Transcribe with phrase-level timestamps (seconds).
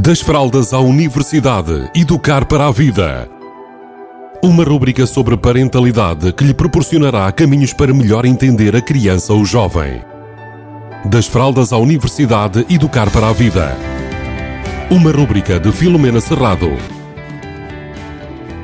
[0.00, 3.28] Das fraldas à universidade, educar para a vida.
[4.40, 10.00] Uma rúbrica sobre parentalidade que lhe proporcionará caminhos para melhor entender a criança ou jovem.
[11.04, 13.76] Das fraldas à universidade, educar para a vida.
[14.88, 16.70] Uma rúbrica de Filomena Serrado.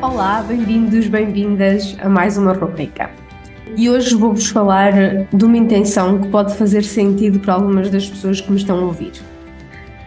[0.00, 3.10] Olá, bem-vindos, bem-vindas a mais uma rúbrica.
[3.76, 4.92] E hoje vou-vos falar
[5.30, 8.84] de uma intenção que pode fazer sentido para algumas das pessoas que me estão a
[8.84, 9.12] ouvir.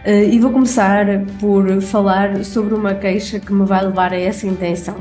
[0.04, 1.06] Eh, e vou começar
[1.38, 4.96] por falar sobre uma queixa que me vai levar a essa intenção.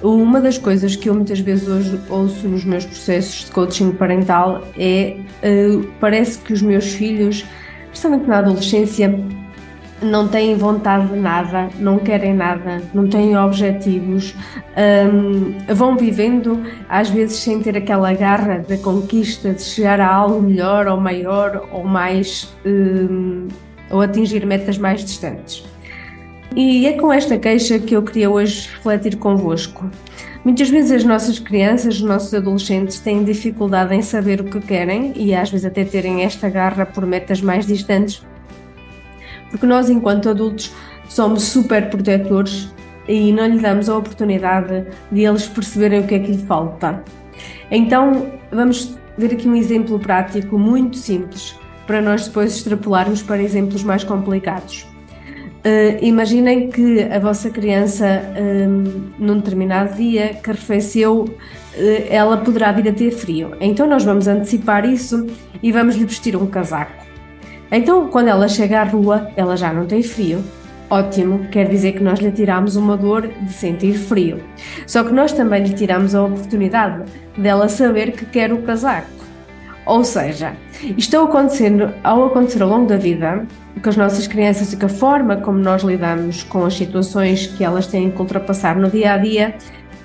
[0.00, 4.62] Uma das coisas que eu muitas vezes hoje ouço nos meus processos de coaching parental
[4.78, 7.44] é uh, parece que os meus filhos,
[7.90, 9.12] principalmente na adolescência,
[10.00, 14.32] não têm vontade de nada, não querem nada, não têm objetivos,
[15.12, 20.40] um, vão vivendo às vezes sem ter aquela garra da conquista de chegar a algo
[20.40, 23.48] melhor ou maior ou mais um,
[23.90, 25.64] ou atingir metas mais distantes.
[26.56, 29.88] E é com esta queixa que eu queria hoje refletir convosco.
[30.44, 35.12] Muitas vezes as nossas crianças, os nossos adolescentes têm dificuldade em saber o que querem
[35.14, 38.22] e às vezes até terem esta garra por metas mais distantes,
[39.50, 40.72] porque nós, enquanto adultos,
[41.08, 42.72] somos super protetores
[43.06, 47.02] e não lhe damos a oportunidade de eles perceberem o que é que lhe falta.
[47.70, 51.57] Então, vamos ver aqui um exemplo prático muito simples
[51.88, 54.86] para nós depois extrapolarmos para exemplos mais complicados.
[55.64, 62.70] Uh, imaginem que a vossa criança, um, num determinado dia que arrefeceu, uh, ela poderá
[62.72, 63.56] vir a ter frio.
[63.58, 65.26] Então, nós vamos antecipar isso
[65.62, 66.92] e vamos lhe vestir um casaco.
[67.72, 70.44] Então, quando ela chega à rua, ela já não tem frio.
[70.90, 74.40] Ótimo, quer dizer que nós lhe tiramos uma dor de sentir frio.
[74.86, 79.18] Só que nós também lhe tiramos a oportunidade dela saber que quer o casaco.
[79.88, 80.54] Ou seja,
[80.98, 83.46] isto acontecendo, ao acontecer ao longo da vida,
[83.82, 87.64] com as nossas crianças e com a forma como nós lidamos com as situações que
[87.64, 89.54] elas têm que ultrapassar no dia a dia,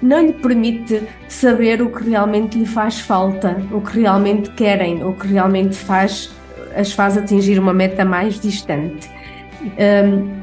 [0.01, 5.13] não lhe permite saber o que realmente lhe faz falta, o que realmente querem, o
[5.13, 6.33] que realmente faz,
[6.77, 9.11] as faz atingir uma meta mais distante.
[9.61, 10.42] Um,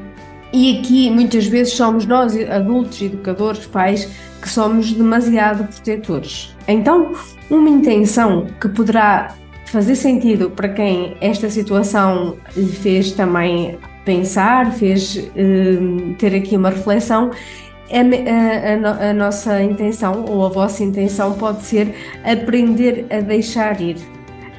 [0.53, 4.09] e aqui muitas vezes somos nós, adultos, educadores, pais,
[4.41, 6.55] que somos demasiado protetores.
[6.67, 7.13] Então,
[7.49, 9.35] uma intenção que poderá
[9.65, 16.69] fazer sentido para quem esta situação lhe fez também pensar, fez uh, ter aqui uma
[16.69, 17.31] reflexão,
[17.91, 23.97] a, a, a, nossa intenção ou a vossa intenção pode ser aprender a deixar ir.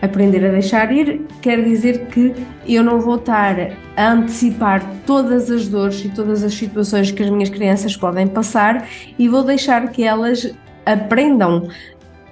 [0.02, 2.34] Aprender a deixar ir quer dizer que
[2.66, 3.54] eu não vou estar
[3.96, 8.88] a antecipar todas as dores e todas as situações que as minhas crianças podem passar
[9.16, 10.52] e vou deixar que elas
[10.84, 11.68] aprendam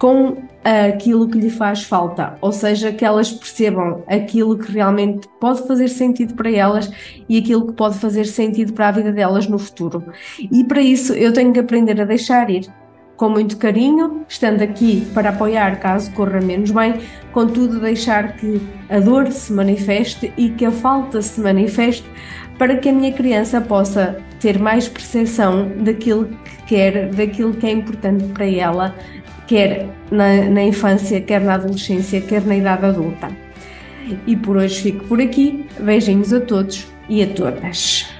[0.00, 5.66] com aquilo que lhe faz falta, ou seja, que elas percebam aquilo que realmente pode
[5.66, 6.90] fazer sentido para elas
[7.28, 10.04] e aquilo que pode fazer sentido para a vida delas no futuro.
[10.38, 12.66] E para isso eu tenho que aprender a deixar ir.
[13.20, 18.58] Com muito carinho, estando aqui para apoiar caso corra menos bem, contudo, deixar que
[18.88, 22.06] a dor se manifeste e que a falta se manifeste
[22.56, 27.72] para que a minha criança possa ter mais percepção daquilo que quer, daquilo que é
[27.72, 28.96] importante para ela
[29.46, 33.28] quer na, na infância, quer na adolescência, quer na idade adulta.
[34.26, 35.66] E por hoje fico por aqui.
[35.78, 38.19] Beijinhos a todos e a todas.